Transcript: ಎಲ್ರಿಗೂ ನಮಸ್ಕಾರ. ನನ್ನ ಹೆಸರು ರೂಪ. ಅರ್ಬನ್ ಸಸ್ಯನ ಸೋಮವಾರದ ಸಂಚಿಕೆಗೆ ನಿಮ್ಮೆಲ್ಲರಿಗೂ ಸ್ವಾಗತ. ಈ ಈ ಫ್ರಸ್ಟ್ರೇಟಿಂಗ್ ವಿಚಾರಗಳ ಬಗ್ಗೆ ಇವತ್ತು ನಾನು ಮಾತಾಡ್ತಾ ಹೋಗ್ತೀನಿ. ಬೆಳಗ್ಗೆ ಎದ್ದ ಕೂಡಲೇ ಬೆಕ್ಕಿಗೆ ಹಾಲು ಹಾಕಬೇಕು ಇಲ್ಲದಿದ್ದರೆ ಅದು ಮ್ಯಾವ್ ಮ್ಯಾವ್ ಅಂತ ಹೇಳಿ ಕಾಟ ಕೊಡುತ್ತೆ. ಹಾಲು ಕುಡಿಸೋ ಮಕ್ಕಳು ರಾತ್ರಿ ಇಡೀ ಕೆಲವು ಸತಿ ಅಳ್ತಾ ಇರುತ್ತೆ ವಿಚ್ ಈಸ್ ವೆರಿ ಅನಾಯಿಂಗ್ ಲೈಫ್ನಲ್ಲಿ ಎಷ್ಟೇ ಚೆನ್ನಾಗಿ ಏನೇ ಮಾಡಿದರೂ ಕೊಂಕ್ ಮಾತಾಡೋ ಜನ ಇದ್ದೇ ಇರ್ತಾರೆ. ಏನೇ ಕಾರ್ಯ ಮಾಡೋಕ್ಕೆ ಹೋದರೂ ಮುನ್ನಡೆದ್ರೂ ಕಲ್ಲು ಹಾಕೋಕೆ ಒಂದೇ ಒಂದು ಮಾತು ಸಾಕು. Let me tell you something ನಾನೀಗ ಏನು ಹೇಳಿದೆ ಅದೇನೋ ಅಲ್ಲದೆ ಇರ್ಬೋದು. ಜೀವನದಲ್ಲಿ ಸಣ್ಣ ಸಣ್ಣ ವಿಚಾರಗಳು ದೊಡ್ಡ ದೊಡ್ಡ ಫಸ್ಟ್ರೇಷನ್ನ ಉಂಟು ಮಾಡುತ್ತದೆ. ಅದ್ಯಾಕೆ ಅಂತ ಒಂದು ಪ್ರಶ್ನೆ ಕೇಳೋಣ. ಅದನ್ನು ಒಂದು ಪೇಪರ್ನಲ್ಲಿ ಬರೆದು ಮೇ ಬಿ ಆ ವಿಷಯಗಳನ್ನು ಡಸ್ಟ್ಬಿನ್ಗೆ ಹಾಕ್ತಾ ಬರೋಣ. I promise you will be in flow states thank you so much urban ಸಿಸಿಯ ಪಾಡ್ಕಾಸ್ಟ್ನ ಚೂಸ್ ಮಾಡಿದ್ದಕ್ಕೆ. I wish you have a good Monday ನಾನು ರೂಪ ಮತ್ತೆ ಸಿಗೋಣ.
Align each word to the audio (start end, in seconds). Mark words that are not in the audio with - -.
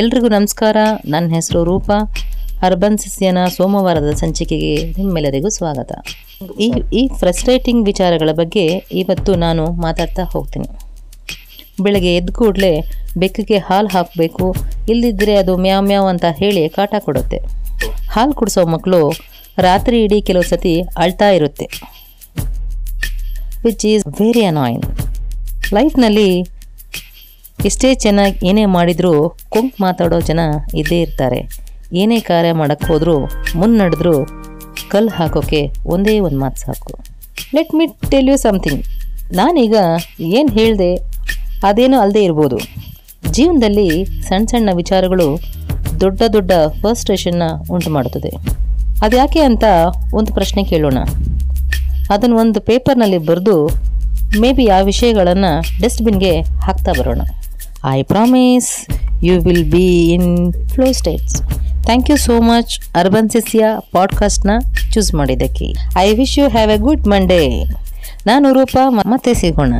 ಎಲ್ರಿಗೂ 0.00 0.28
ನಮಸ್ಕಾರ. 0.34 0.76
ನನ್ನ 1.12 1.26
ಹೆಸರು 1.34 1.60
ರೂಪ. 1.68 1.90
ಅರ್ಬನ್ 2.66 2.96
ಸಸ್ಯನ 3.02 3.40
ಸೋಮವಾರದ 3.56 4.10
ಸಂಚಿಕೆಗೆ 4.20 4.70
ನಿಮ್ಮೆಲ್ಲರಿಗೂ 4.98 5.50
ಸ್ವಾಗತ. 5.56 5.92
ಈ 6.64 6.68
ಈ 7.00 7.02
ಫ್ರಸ್ಟ್ರೇಟಿಂಗ್ 7.20 7.82
ವಿಚಾರಗಳ 7.88 8.30
ಬಗ್ಗೆ 8.38 8.64
ಇವತ್ತು 9.00 9.32
ನಾನು 9.44 9.64
ಮಾತಾಡ್ತಾ 9.84 10.24
ಹೋಗ್ತೀನಿ. 10.34 10.68
ಬೆಳಗ್ಗೆ 11.84 12.12
ಎದ್ದ 12.20 12.34
ಕೂಡಲೇ 12.38 12.72
ಬೆಕ್ಕಿಗೆ 13.22 13.58
ಹಾಲು 13.68 13.90
ಹಾಕಬೇಕು 13.96 14.46
ಇಲ್ಲದಿದ್ದರೆ 14.92 15.34
ಅದು 15.42 15.56
ಮ್ಯಾವ್ 15.66 15.84
ಮ್ಯಾವ್ 15.90 16.08
ಅಂತ 16.12 16.24
ಹೇಳಿ 16.40 16.64
ಕಾಟ 16.78 16.94
ಕೊಡುತ್ತೆ. 17.08 17.40
ಹಾಲು 18.14 18.34
ಕುಡಿಸೋ 18.40 18.64
ಮಕ್ಕಳು 18.76 19.02
ರಾತ್ರಿ 19.68 20.00
ಇಡೀ 20.06 20.20
ಕೆಲವು 20.30 20.48
ಸತಿ 20.52 20.74
ಅಳ್ತಾ 21.04 21.30
ಇರುತ್ತೆ 21.40 21.68
ವಿಚ್ 23.66 23.86
ಈಸ್ 23.92 24.06
ವೆರಿ 24.22 24.44
ಅನಾಯಿಂಗ್ 24.52 24.86
ಲೈಫ್ನಲ್ಲಿ 25.78 26.28
ಎಷ್ಟೇ 27.64 27.94
ಚೆನ್ನಾಗಿ 27.94 28.46
ಏನೇ 28.48 28.64
ಮಾಡಿದರೂ 28.64 29.12
ಕೊಂಕ್ 29.48 29.80
ಮಾತಾಡೋ 29.80 30.20
ಜನ 30.20 30.40
ಇದ್ದೇ 30.74 31.00
ಇರ್ತಾರೆ. 31.02 31.48
ಏನೇ 31.92 32.20
ಕಾರ್ಯ 32.20 32.52
ಮಾಡೋಕ್ಕೆ 32.52 32.86
ಹೋದರೂ 32.92 33.18
ಮುನ್ನಡೆದ್ರೂ 33.56 34.14
ಕಲ್ಲು 34.90 35.08
ಹಾಕೋಕೆ 35.08 35.70
ಒಂದೇ 35.86 36.20
ಒಂದು 36.20 36.38
ಮಾತು 36.38 36.60
ಸಾಕು. 36.60 36.92
Let 37.54 37.74
me 37.74 37.86
tell 38.10 38.28
you 38.28 38.36
something 38.36 38.82
ನಾನೀಗ 39.32 39.74
ಏನು 40.20 40.52
ಹೇಳಿದೆ 40.52 40.94
ಅದೇನೋ 41.62 42.00
ಅಲ್ಲದೆ 42.00 42.24
ಇರ್ಬೋದು. 42.24 42.58
ಜೀವನದಲ್ಲಿ 43.30 44.04
ಸಣ್ಣ 44.04 44.46
ಸಣ್ಣ 44.46 44.70
ವಿಚಾರಗಳು 44.74 45.38
ದೊಡ್ಡ 46.00 46.22
ದೊಡ್ಡ 46.32 46.52
ಫಸ್ಟ್ರೇಷನ್ನ 46.82 47.42
ಉಂಟು 47.70 47.90
ಮಾಡುತ್ತದೆ. 47.90 48.32
ಅದ್ಯಾಕೆ 49.02 49.40
ಅಂತ 49.40 49.64
ಒಂದು 50.14 50.34
ಪ್ರಶ್ನೆ 50.34 50.64
ಕೇಳೋಣ. 50.64 50.98
ಅದನ್ನು 52.10 52.36
ಒಂದು 52.36 52.60
ಪೇಪರ್ನಲ್ಲಿ 52.60 53.18
ಬರೆದು 53.18 53.68
ಮೇ 54.40 54.52
ಬಿ 54.52 54.66
ಆ 54.68 54.80
ವಿಷಯಗಳನ್ನು 54.80 55.82
ಡಸ್ಟ್ಬಿನ್ಗೆ 55.82 56.40
ಹಾಕ್ತಾ 56.40 56.92
ಬರೋಣ. 56.98 57.22
I 57.90 58.02
promise 58.02 58.86
you 59.24 59.40
will 59.40 59.70
be 59.70 60.08
in 60.10 60.54
flow 60.68 60.92
states 60.92 61.42
thank 61.84 62.10
you 62.10 62.16
so 62.16 62.40
much 62.40 62.96
urban 62.96 63.30
ಸಿಸಿಯ 63.30 63.64
ಪಾಡ್ಕಾಸ್ಟ್ನ 63.92 64.50
ಚೂಸ್ 64.92 65.14
ಮಾಡಿದ್ದಕ್ಕೆ. 65.14 65.74
I 65.98 66.14
wish 66.14 66.38
you 66.38 66.48
have 66.48 66.70
a 66.70 66.76
good 66.76 67.06
Monday 67.06 67.64
ನಾನು 68.26 68.52
ರೂಪ 68.52 68.76
ಮತ್ತೆ 68.88 69.34
ಸಿಗೋಣ. 69.34 69.74